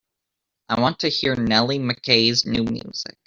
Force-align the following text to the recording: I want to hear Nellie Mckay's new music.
I 0.69 0.79
want 0.81 0.97
to 1.01 1.09
hear 1.09 1.35
Nellie 1.35 1.77
Mckay's 1.77 2.43
new 2.43 2.63
music. 2.63 3.17